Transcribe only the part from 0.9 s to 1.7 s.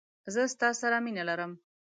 مينه لرم.